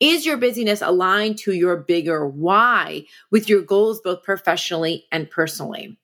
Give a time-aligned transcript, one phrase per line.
[0.00, 5.98] Is your busyness aligned to your bigger why with your goals, both professionally and personally?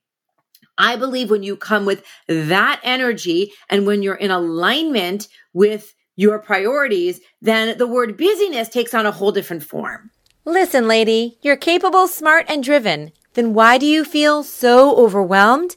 [0.77, 6.37] I believe when you come with that energy and when you're in alignment with your
[6.39, 10.11] priorities, then the word busyness takes on a whole different form.
[10.45, 13.11] Listen, lady, you're capable, smart, and driven.
[13.33, 15.75] Then why do you feel so overwhelmed?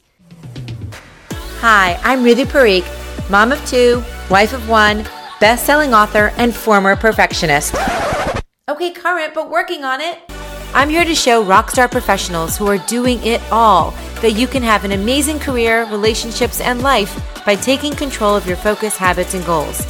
[1.59, 5.05] Hi, I'm Ritu Parikh, mom of two, wife of one,
[5.41, 7.75] best selling author, and former perfectionist.
[8.69, 10.19] Okay, current, but working on it.
[10.73, 14.85] I'm here to show rockstar professionals who are doing it all that you can have
[14.85, 19.85] an amazing career, relationships, and life by taking control of your focus, habits, and goals.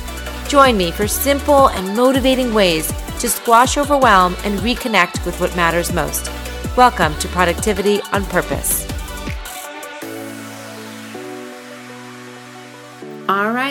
[0.48, 5.94] Join me for simple and motivating ways to squash overwhelm and reconnect with what matters
[5.94, 6.32] most.
[6.78, 8.91] Welcome to Productivity on Purpose.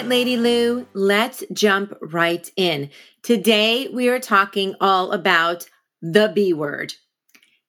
[0.00, 2.88] Right, Lady Lou, let's jump right in.
[3.22, 5.68] Today we are talking all about
[6.00, 6.94] the B word.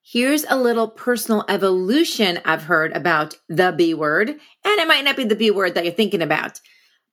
[0.02, 5.18] Here's a little personal evolution I've heard about the B word, and it might not
[5.18, 6.62] be the B word that you're thinking about.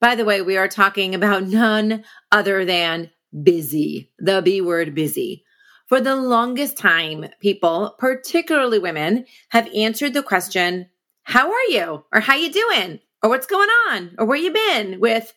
[0.00, 3.10] By the way, we are talking about none other than
[3.42, 5.44] busy, the B word busy.
[5.88, 10.90] For the longest time, people, particularly women, have answered the question,
[11.24, 12.04] how are you?
[12.12, 13.00] Or how you doing?
[13.22, 14.14] Or what's going on?
[14.18, 15.32] Or where you been with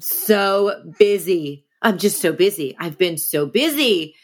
[0.00, 1.64] so busy.
[1.82, 2.76] I'm just so busy.
[2.78, 4.14] I've been so busy.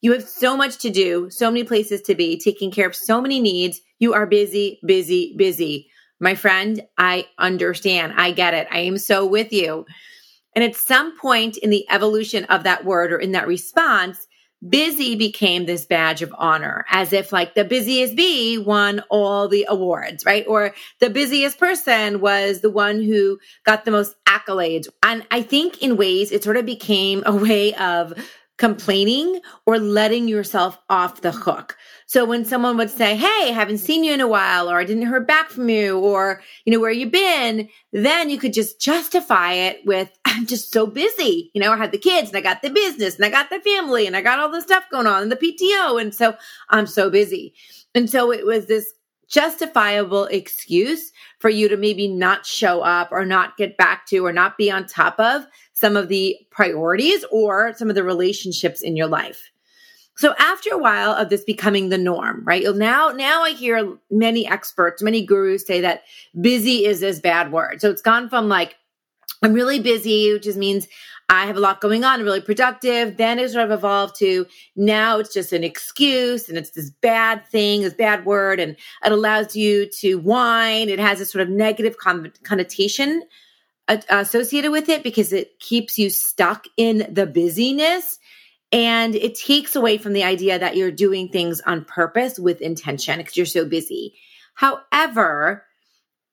[0.00, 3.20] You have so much to do, so many places to be, taking care of so
[3.20, 3.80] many needs.
[3.98, 5.88] You are busy, busy, busy.
[6.20, 8.14] My friend, I understand.
[8.16, 8.66] I get it.
[8.70, 9.84] I am so with you.
[10.54, 14.26] And at some point in the evolution of that word or in that response,
[14.66, 19.66] busy became this badge of honor as if like the busiest bee won all the
[19.68, 20.44] awards, right?
[20.46, 24.88] Or the busiest person was the one who got the most accolades.
[25.02, 28.12] And I think in ways it sort of became a way of
[28.60, 31.78] complaining or letting yourself off the hook.
[32.04, 34.84] So when someone would say, Hey, I haven't seen you in a while, or I
[34.84, 37.70] didn't hear back from you, or, you know, where you been?
[37.92, 41.50] Then you could just justify it with, I'm just so busy.
[41.54, 43.60] You know, I had the kids and I got the business and I got the
[43.60, 45.98] family and I got all the stuff going on and the PTO.
[45.98, 46.36] And so
[46.68, 47.54] I'm so busy.
[47.94, 48.92] And so it was this
[49.26, 54.32] justifiable excuse for you to maybe not show up or not get back to or
[54.32, 55.46] not be on top of
[55.80, 59.50] some of the priorities or some of the relationships in your life.
[60.16, 62.62] So after a while of this becoming the norm, right?
[62.76, 66.02] Now, now I hear many experts, many gurus say that
[66.38, 67.80] busy is this bad word.
[67.80, 68.76] So it's gone from like,
[69.42, 70.86] I'm really busy, which just means
[71.30, 73.16] I have a lot going on, really productive.
[73.16, 77.46] Then it sort of evolved to now it's just an excuse and it's this bad
[77.46, 80.90] thing, this bad word, and it allows you to whine.
[80.90, 83.22] It has a sort of negative con- connotation
[84.08, 88.18] associated with it because it keeps you stuck in the busyness
[88.72, 93.18] and it takes away from the idea that you're doing things on purpose with intention
[93.18, 94.14] because you're so busy.
[94.54, 95.64] However,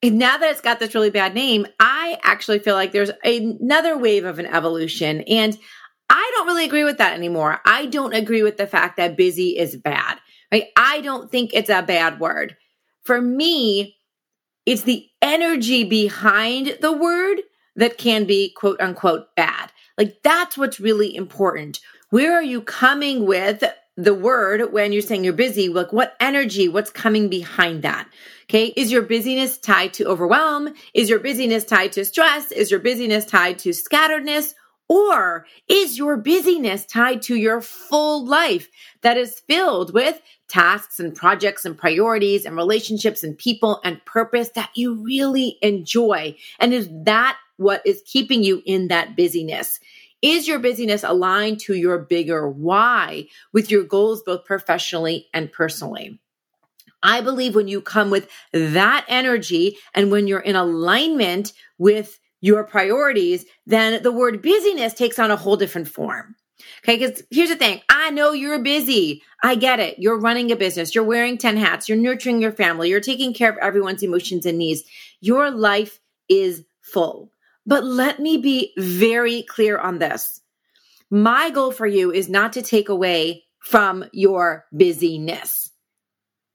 [0.03, 4.25] now that it's got this really bad name, I actually feel like there's another wave
[4.25, 5.21] of an evolution.
[5.21, 5.57] And
[6.09, 7.59] I don't really agree with that anymore.
[7.65, 10.19] I don't agree with the fact that busy is bad,
[10.51, 10.65] right?
[10.77, 12.55] I don't think it's a bad word.
[13.03, 13.96] For me,
[14.67, 17.41] it's the energy behind the word
[17.77, 19.71] that can be quote unquote bad.
[19.97, 21.79] Like that's what's really important.
[22.09, 23.63] Where are you coming with
[23.95, 25.69] the word when you're saying you're busy?
[25.69, 28.09] Like what energy, what's coming behind that?
[28.49, 28.73] Okay.
[28.75, 30.73] Is your busyness tied to overwhelm?
[30.93, 32.51] Is your busyness tied to stress?
[32.51, 34.53] Is your busyness tied to scatteredness?
[34.89, 38.69] Or is your busyness tied to your full life
[39.01, 44.49] that is filled with tasks and projects and priorities and relationships and people and purpose
[44.55, 46.35] that you really enjoy?
[46.59, 49.79] And is that what is keeping you in that busyness?
[50.21, 56.19] Is your busyness aligned to your bigger why with your goals, both professionally and personally?
[57.03, 62.63] I believe when you come with that energy and when you're in alignment with your
[62.63, 66.35] priorities, then the word busyness takes on a whole different form.
[66.83, 69.21] Okay, because here's the thing I know you're busy.
[69.43, 69.99] I get it.
[69.99, 73.51] You're running a business, you're wearing 10 hats, you're nurturing your family, you're taking care
[73.51, 74.83] of everyone's emotions and needs.
[75.21, 77.31] Your life is full.
[77.65, 80.41] But let me be very clear on this.
[81.09, 85.71] My goal for you is not to take away from your busyness.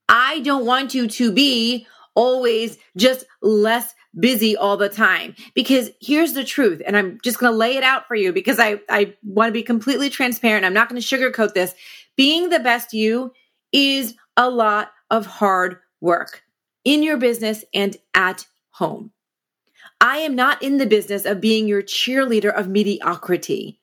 [0.09, 5.35] I don't want you to be always just less busy all the time.
[5.55, 8.59] Because here's the truth and i'm just going to lay it out for you because
[8.59, 10.65] i i want to be completely transparent.
[10.65, 11.75] I'm not going to sugarcoat this.
[12.17, 13.33] Being the best you
[13.73, 16.43] is a lot of hard work
[16.85, 19.13] in your business and at home.
[20.01, 23.79] I am not in the business of being your cheerleader of mediocrity.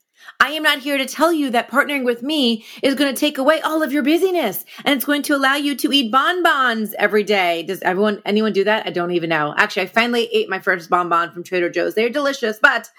[0.49, 3.37] I am not here to tell you that partnering with me is going to take
[3.37, 7.21] away all of your busyness and it's going to allow you to eat bonbons every
[7.21, 7.61] day.
[7.61, 8.87] Does everyone, anyone do that?
[8.87, 9.53] I don't even know.
[9.57, 11.93] Actually, I finally ate my first bonbon from Trader Joe's.
[11.93, 12.89] They're delicious, but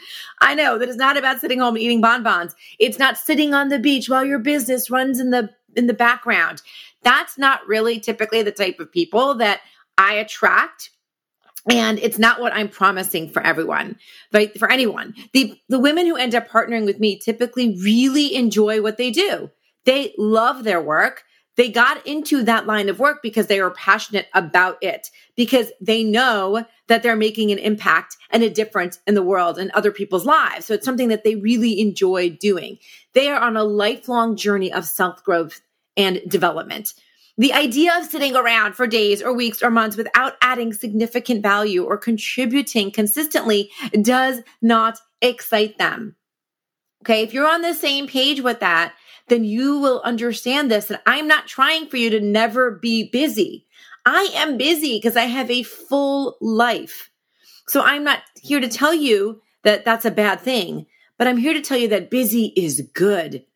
[0.40, 2.54] I know that it's not about sitting home eating bonbons.
[2.78, 6.62] It's not sitting on the beach while your business runs in the, in the background.
[7.02, 9.58] That's not really typically the type of people that
[9.98, 10.90] I attract
[11.68, 13.98] and it's not what I'm promising for everyone,
[14.32, 14.56] right?
[14.58, 15.14] For anyone.
[15.32, 19.50] The, the women who end up partnering with me typically really enjoy what they do.
[19.84, 21.24] They love their work.
[21.56, 26.02] They got into that line of work because they are passionate about it, because they
[26.02, 30.24] know that they're making an impact and a difference in the world and other people's
[30.24, 30.64] lives.
[30.64, 32.78] So it's something that they really enjoy doing.
[33.12, 35.60] They are on a lifelong journey of self growth
[35.96, 36.94] and development.
[37.40, 41.84] The idea of sitting around for days or weeks or months without adding significant value
[41.84, 43.70] or contributing consistently
[44.02, 46.16] does not excite them.
[47.02, 47.22] Okay.
[47.22, 48.92] If you're on the same page with that,
[49.28, 50.90] then you will understand this.
[50.90, 53.66] And I'm not trying for you to never be busy.
[54.04, 57.10] I am busy because I have a full life.
[57.68, 60.84] So I'm not here to tell you that that's a bad thing,
[61.16, 63.46] but I'm here to tell you that busy is good.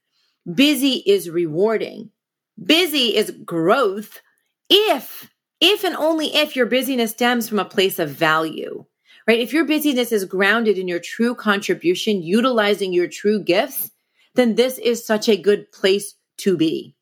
[0.51, 2.13] Busy is rewarding.
[2.63, 4.21] Busy is growth
[4.69, 5.31] if,
[5.61, 8.85] if and only if your busyness stems from a place of value,
[9.27, 9.41] right?
[9.41, 13.91] If your busyness is grounded in your true contribution, utilizing your true gifts,
[14.35, 16.95] then this is such a good place to be.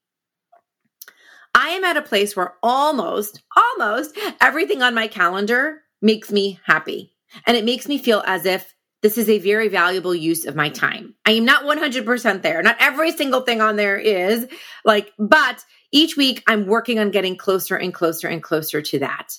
[1.55, 7.14] I am at a place where almost, almost everything on my calendar makes me happy.
[7.46, 10.69] And it makes me feel as if this is a very valuable use of my
[10.69, 11.14] time.
[11.26, 12.62] I am not 100% there.
[12.62, 14.46] Not every single thing on there is
[14.84, 19.37] like, but each week I'm working on getting closer and closer and closer to that.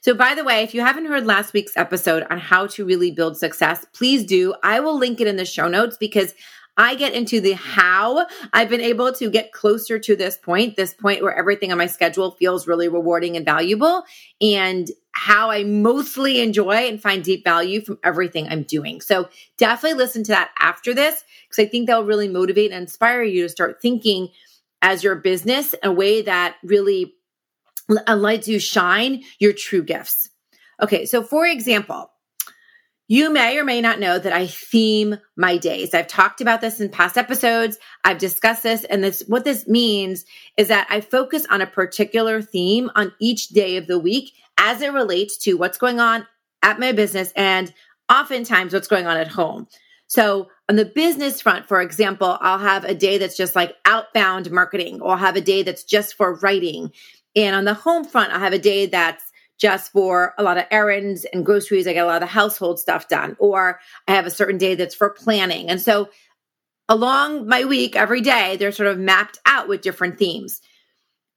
[0.00, 3.10] So, by the way, if you haven't heard last week's episode on how to really
[3.10, 4.54] build success, please do.
[4.62, 6.34] I will link it in the show notes because
[6.78, 10.94] I get into the how I've been able to get closer to this point, this
[10.94, 14.04] point where everything on my schedule feels really rewarding and valuable,
[14.40, 19.00] and how I mostly enjoy and find deep value from everything I'm doing.
[19.00, 22.82] So definitely listen to that after this because I think that will really motivate and
[22.82, 24.28] inspire you to start thinking
[24.80, 27.14] as your business in a way that really
[27.88, 30.30] lets you shine your true gifts.
[30.80, 32.12] Okay, so for example,
[33.08, 35.94] you may or may not know that I theme my days.
[35.94, 37.78] I've talked about this in past episodes.
[38.04, 40.26] I've discussed this and this what this means
[40.58, 44.82] is that I focus on a particular theme on each day of the week as
[44.82, 46.26] it relates to what's going on
[46.62, 47.72] at my business and
[48.10, 49.66] oftentimes what's going on at home.
[50.06, 54.50] So on the business front, for example, I'll have a day that's just like outbound
[54.50, 56.92] marketing or I'll have a day that's just for writing.
[57.34, 59.24] And on the home front, I'll have a day that's
[59.58, 61.86] just for a lot of errands and groceries.
[61.86, 64.94] I get a lot of household stuff done, or I have a certain day that's
[64.94, 65.68] for planning.
[65.68, 66.08] And so
[66.88, 70.60] along my week, every day, they're sort of mapped out with different themes.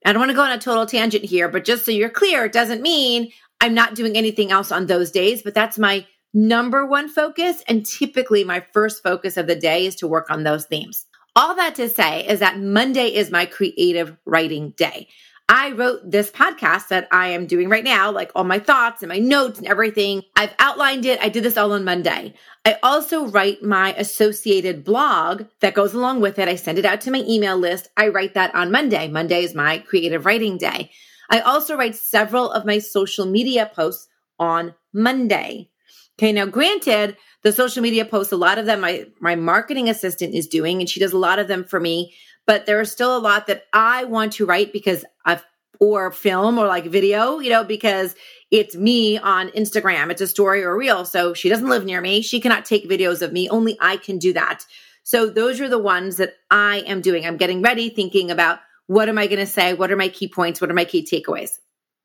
[0.05, 2.45] I don't want to go on a total tangent here, but just so you're clear,
[2.45, 6.85] it doesn't mean I'm not doing anything else on those days, but that's my number
[6.85, 7.63] one focus.
[7.67, 11.05] And typically, my first focus of the day is to work on those themes.
[11.35, 15.07] All that to say is that Monday is my creative writing day.
[15.53, 19.09] I wrote this podcast that I am doing right now, like all my thoughts and
[19.09, 20.21] my notes and everything.
[20.37, 21.19] I've outlined it.
[21.21, 22.35] I did this all on Monday.
[22.65, 26.47] I also write my associated blog that goes along with it.
[26.47, 27.89] I send it out to my email list.
[27.97, 29.09] I write that on Monday.
[29.09, 30.89] Monday is my creative writing day.
[31.29, 34.07] I also write several of my social media posts
[34.39, 35.69] on Monday.
[36.17, 40.33] Okay, now granted, the social media posts, a lot of them my my marketing assistant
[40.33, 42.13] is doing, and she does a lot of them for me
[42.45, 45.45] but there are still a lot that I want to write because I've
[45.81, 48.15] or film or like video, you know, because
[48.51, 50.11] it's me on Instagram.
[50.11, 51.03] It's a story or a reel.
[51.03, 52.21] So she doesn't live near me.
[52.21, 53.49] She cannot take videos of me.
[53.49, 54.63] Only I can do that.
[55.03, 57.25] So those are the ones that I am doing.
[57.25, 59.73] I'm getting ready, thinking about what am I going to say?
[59.73, 60.61] What are my key points?
[60.61, 61.57] What are my key takeaways?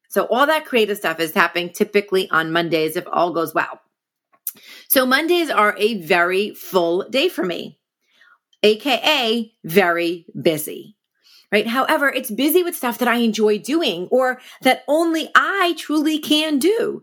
[0.09, 3.81] So all that creative stuff is happening typically on Mondays if all goes well.
[4.89, 7.79] So Mondays are a very full day for me.
[8.63, 10.96] AKA very busy.
[11.53, 11.67] Right.
[11.67, 16.59] However, it's busy with stuff that I enjoy doing or that only I truly can
[16.59, 17.03] do.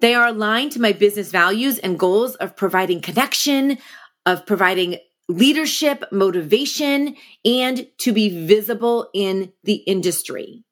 [0.00, 3.78] They are aligned to my business values and goals of providing connection,
[4.26, 10.64] of providing leadership, motivation, and to be visible in the industry.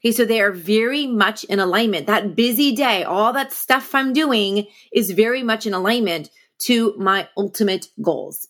[0.00, 2.06] Okay, so they are very much in alignment.
[2.06, 7.28] That busy day, all that stuff I'm doing is very much in alignment to my
[7.36, 8.46] ultimate goals.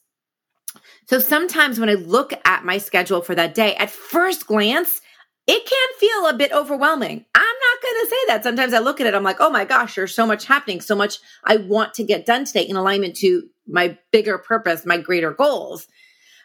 [1.07, 5.01] So sometimes when I look at my schedule for that day, at first glance,
[5.47, 7.25] it can feel a bit overwhelming.
[7.35, 8.43] I'm not going to say that.
[8.43, 10.95] Sometimes I look at it, I'm like, oh my gosh, there's so much happening, so
[10.95, 15.33] much I want to get done today in alignment to my bigger purpose, my greater
[15.33, 15.89] goals.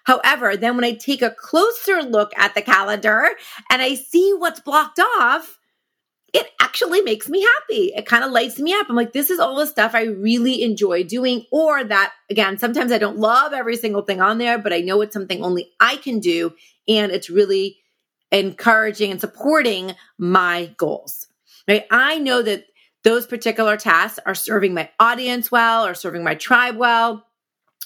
[0.06, 3.30] However, then when I take a closer look at the calendar
[3.70, 5.60] and I see what's blocked off,
[6.34, 7.94] it actually makes me happy.
[7.96, 8.88] It kind of lights me up.
[8.90, 11.46] I'm like, this is all the stuff I really enjoy doing.
[11.52, 15.02] Or that, again, sometimes I don't love every single thing on there, but I know
[15.02, 16.54] it's something only I can do.
[16.88, 17.78] And it's really
[18.32, 21.28] encouraging and supporting my goals.
[21.68, 21.86] Right.
[21.92, 22.66] I know that
[23.04, 27.25] those particular tasks are serving my audience well or serving my tribe well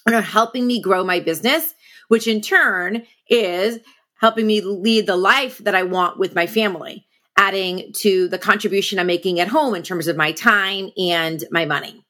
[0.06, 1.75] and are helping me grow my business,
[2.08, 3.80] which in turn is
[4.20, 9.00] helping me lead the life that I want with my family adding to the contribution
[9.00, 12.03] I'm making at home in terms of my time and my money.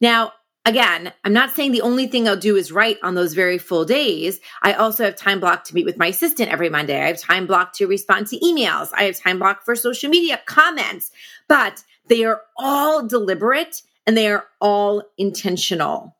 [0.00, 0.32] Now,
[0.64, 3.84] again, I'm not saying the only thing I'll do is write on those very full
[3.84, 4.40] days.
[4.62, 7.02] I also have time blocked to meet with my assistant every Monday.
[7.02, 8.90] I have time blocked to respond to emails.
[8.94, 11.10] I have time blocked for social media comments,
[11.48, 16.16] but they are all deliberate and they are all intentional.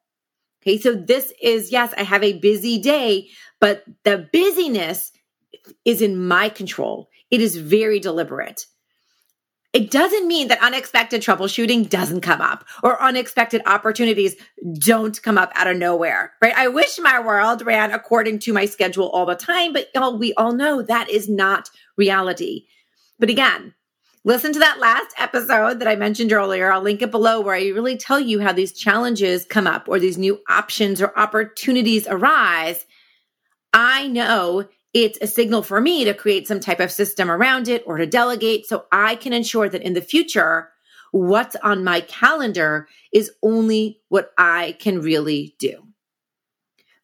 [0.63, 0.79] Okay.
[0.79, 3.29] So this is, yes, I have a busy day,
[3.61, 5.13] but the busyness
[5.85, 7.09] is in my control.
[7.31, 8.67] It is very deliberate.
[9.77, 14.35] It doesn't mean that unexpected troubleshooting doesn't come up or unexpected opportunities
[14.79, 16.55] don't come up out of nowhere, right?
[16.57, 20.33] I wish my world ran according to my schedule all the time, but y'all, we
[20.35, 21.69] all know that is not
[21.99, 22.65] reality.
[23.19, 23.75] But again,
[24.25, 26.73] listen to that last episode that I mentioned earlier.
[26.73, 29.99] I'll link it below where I really tell you how these challenges come up or
[29.99, 32.87] these new options or opportunities arise.
[33.75, 37.83] I know it's a signal for me to create some type of system around it
[37.87, 40.71] or to delegate so I can ensure that in the future,
[41.11, 45.83] what's on my calendar is only what I can really do.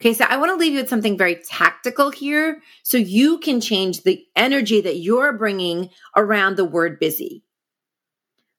[0.01, 3.61] Okay, so I want to leave you with something very tactical here so you can
[3.61, 7.45] change the energy that you're bringing around the word busy.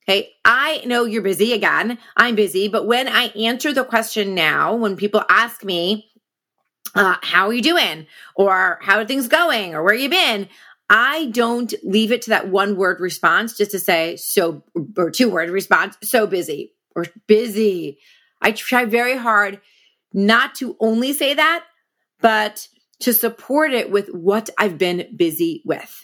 [0.08, 1.98] Okay, I know you're busy again.
[2.16, 6.12] I'm busy, but when I answer the question now, when people ask me,
[6.96, 8.08] uh, how are you doing?
[8.36, 9.74] Or how are things going?
[9.74, 10.48] Or where you been?
[10.90, 14.64] I don't leave it to that one word response just to say so
[14.98, 17.98] or two word response, so busy or busy.
[18.42, 19.62] I try very hard
[20.14, 21.66] not to only say that,
[22.22, 22.68] but
[23.00, 26.04] to support it with what I've been busy with.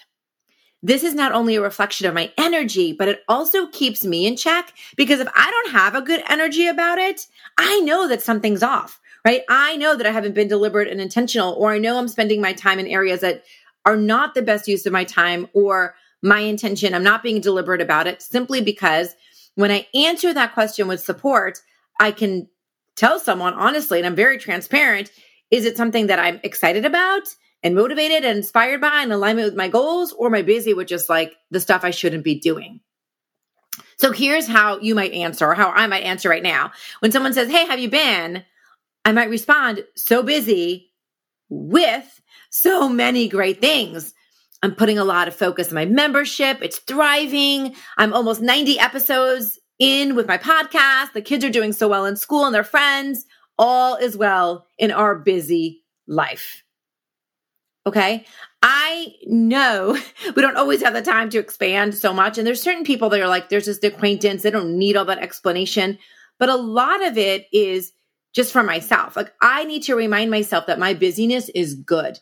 [0.82, 4.38] This is not only a reflection of my energy, but it also keeps me in
[4.38, 7.28] check because if I don't have a good energy about it,
[7.58, 9.44] I know that something's off right?
[9.48, 12.52] I know that I haven't been deliberate and intentional, or I know I'm spending my
[12.52, 13.44] time in areas that
[13.86, 15.94] are not the best use of my time or
[16.24, 16.96] my intention.
[16.96, 19.16] I'm not being deliberate about it simply because
[19.54, 21.60] when I answer that question with support,
[22.00, 22.50] I can
[22.96, 25.12] tell someone honestly, and I'm very transparent,
[25.52, 27.28] is it something that I'm excited about
[27.62, 30.88] and motivated and inspired by and alignment with my goals, or am I busy with
[30.88, 32.80] just like the stuff I shouldn't be doing?
[33.98, 36.72] So here's how you might answer, or how I might answer right now.
[37.00, 38.44] When someone says, Hey, have you been?
[39.06, 40.92] I might respond, so busy
[41.50, 44.14] with so many great things.
[44.62, 46.60] I'm putting a lot of focus on my membership.
[46.62, 47.76] It's thriving.
[47.98, 51.14] I'm almost 90 episodes in with my podcast.
[51.14, 53.26] The kids are doing so well in school and their friends.
[53.58, 56.64] All is well in our busy life.
[57.86, 58.26] Okay.
[58.62, 59.98] I know
[60.36, 62.38] we don't always have the time to expand so much.
[62.38, 64.44] And there's certain people that are like, there's just acquaintance.
[64.44, 65.98] They don't need all that explanation.
[66.38, 67.94] But a lot of it is
[68.34, 69.16] just for myself.
[69.16, 72.20] Like I need to remind myself that my busyness is good.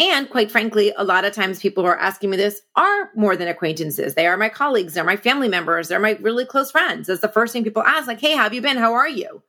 [0.00, 3.36] And quite frankly, a lot of times people who are asking me this are more
[3.36, 4.14] than acquaintances.
[4.14, 7.08] They are my colleagues, they're my family members, they're my really close friends.
[7.08, 8.76] That's the first thing people ask, like, hey, how have you been?
[8.76, 9.42] How are you?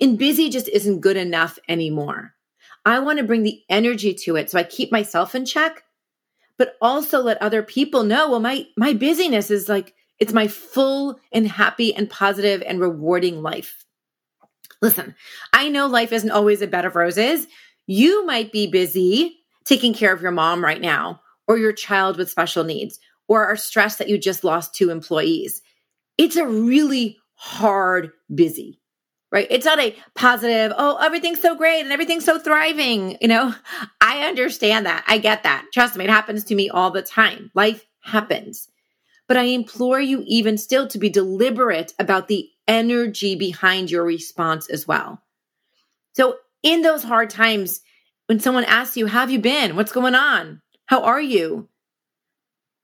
[0.00, 2.34] And busy just isn't good enough anymore.
[2.84, 5.84] I want to bring the energy to it so I keep myself in check,
[6.58, 11.20] but also let other people know, well, my my busyness is like it's my full
[11.32, 13.85] and happy and positive and rewarding life.
[14.82, 15.14] Listen,
[15.52, 17.46] I know life isn't always a bed of roses.
[17.86, 22.30] You might be busy taking care of your mom right now, or your child with
[22.30, 25.62] special needs, or are stressed that you just lost two employees.
[26.18, 28.80] It's a really hard busy,
[29.32, 29.46] right?
[29.50, 33.16] It's not a positive, oh, everything's so great and everything's so thriving.
[33.20, 33.54] You know,
[34.00, 35.04] I understand that.
[35.06, 35.66] I get that.
[35.72, 37.50] Trust me, it happens to me all the time.
[37.54, 38.68] Life happens.
[39.28, 44.68] But I implore you, even still, to be deliberate about the energy behind your response
[44.68, 45.22] as well.
[46.12, 47.80] So, in those hard times,
[48.26, 49.76] when someone asks you, How have you been?
[49.76, 50.60] What's going on?
[50.86, 51.68] How are you?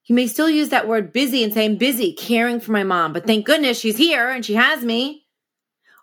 [0.06, 3.12] You may still use that word busy and say, I'm busy caring for my mom,
[3.12, 5.26] but thank goodness she's here and she has me.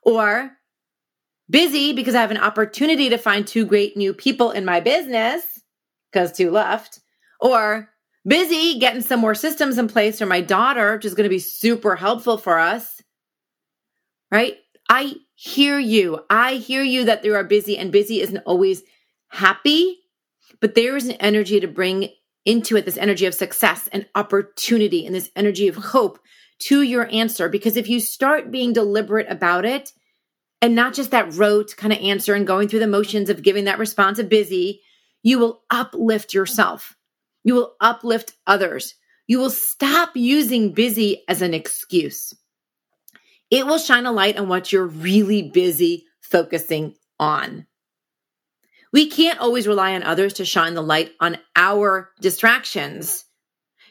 [0.03, 0.51] Or
[1.49, 5.59] busy because I have an opportunity to find two great new people in my business
[6.11, 7.01] because two left.
[7.41, 7.89] Or
[8.25, 11.39] busy getting some more systems in place for my daughter, which is going to be
[11.39, 12.98] super helpful for us
[14.31, 14.57] right?
[14.89, 16.23] I hear you.
[16.29, 18.83] I hear you that you are busy and busy isn't always
[19.29, 19.99] happy,
[20.59, 22.09] but there is an energy to bring
[22.45, 26.19] into it this energy of success and opportunity and this energy of hope
[26.59, 27.47] to your answer.
[27.49, 29.91] Because if you start being deliberate about it
[30.61, 33.65] and not just that rote kind of answer and going through the motions of giving
[33.65, 34.81] that response of busy,
[35.21, 36.95] you will uplift yourself.
[37.43, 38.95] You will uplift others.
[39.27, 42.33] You will stop using busy as an excuse.
[43.51, 47.65] It will shine a light on what you're really busy focusing on.
[48.91, 53.25] We can't always rely on others to shine the light on our distractions.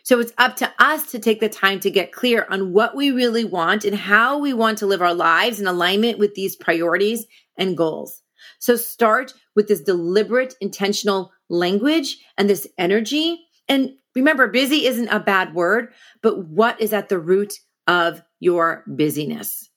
[0.03, 3.11] So it's up to us to take the time to get clear on what we
[3.11, 7.27] really want and how we want to live our lives in alignment with these priorities
[7.57, 8.23] and goals.
[8.59, 13.45] So start with this deliberate, intentional language and this energy.
[13.69, 17.55] And remember, busy isn't a bad word, but what is at the root
[17.87, 19.69] of your busyness?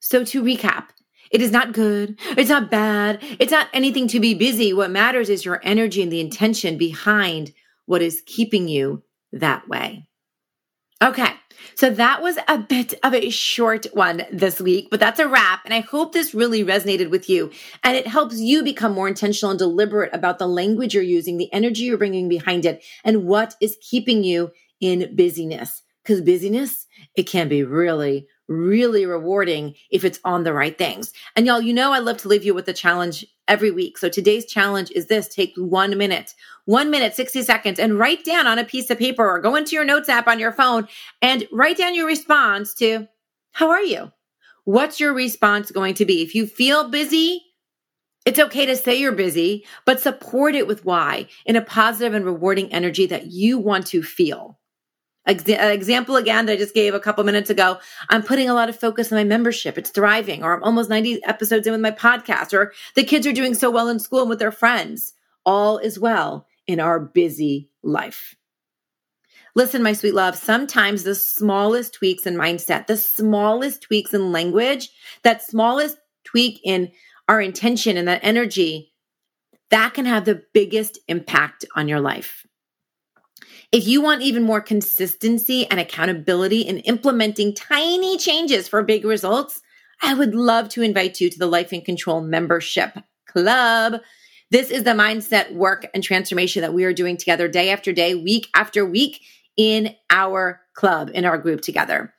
[0.00, 0.88] So to recap,
[1.30, 2.18] it is not good.
[2.36, 3.20] It's not bad.
[3.38, 4.72] It's not anything to be busy.
[4.72, 7.52] What matters is your energy and the intention behind
[7.86, 10.06] what is keeping you that way.
[11.02, 11.30] Okay.
[11.74, 15.64] So that was a bit of a short one this week, but that's a wrap.
[15.64, 17.50] And I hope this really resonated with you
[17.82, 21.52] and it helps you become more intentional and deliberate about the language you're using, the
[21.52, 25.81] energy you're bringing behind it, and what is keeping you in busyness.
[26.02, 31.12] Because busyness, it can be really, really rewarding if it's on the right things.
[31.36, 33.98] And y'all, you know, I love to leave you with a challenge every week.
[33.98, 38.46] So today's challenge is this take one minute, one minute, 60 seconds, and write down
[38.46, 40.88] on a piece of paper or go into your notes app on your phone
[41.20, 43.06] and write down your response to
[43.52, 44.10] how are you?
[44.64, 46.22] What's your response going to be?
[46.22, 47.42] If you feel busy,
[48.24, 52.24] it's okay to say you're busy, but support it with why in a positive and
[52.24, 54.60] rewarding energy that you want to feel.
[55.26, 57.78] Uh, example again that I just gave a couple minutes ago.
[58.10, 59.78] I'm putting a lot of focus on my membership.
[59.78, 63.32] It's thriving, or I'm almost 90 episodes in with my podcast, or the kids are
[63.32, 65.12] doing so well in school and with their friends.
[65.46, 68.34] All is well in our busy life.
[69.54, 74.88] Listen, my sweet love, sometimes the smallest tweaks in mindset, the smallest tweaks in language,
[75.24, 76.90] that smallest tweak in
[77.28, 78.92] our intention and that energy,
[79.70, 82.46] that can have the biggest impact on your life.
[83.72, 89.62] If you want even more consistency and accountability in implementing tiny changes for big results,
[90.02, 94.02] I would love to invite you to the Life in Control membership club.
[94.50, 98.14] This is the mindset work and transformation that we are doing together day after day,
[98.14, 99.22] week after week
[99.56, 102.12] in our club, in our group together.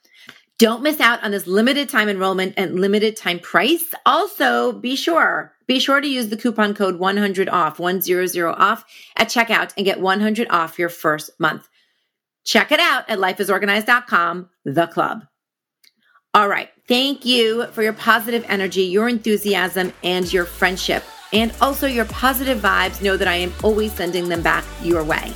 [0.59, 3.93] Don't miss out on this limited time enrollment and limited time price.
[4.05, 8.85] Also, be sure be sure to use the coupon code 100 off, 100 off
[9.15, 11.67] at checkout and get 100 off your first month.
[12.43, 15.25] Check it out at lifeisorganized.com, the club.
[16.33, 16.69] All right.
[16.87, 21.03] Thank you for your positive energy, your enthusiasm, and your friendship.
[21.31, 23.01] And also your positive vibes.
[23.01, 25.31] Know that I am always sending them back your way.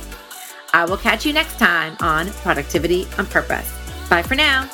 [0.74, 3.72] I will catch you next time on Productivity on Purpose.
[4.10, 4.68] Bye for now.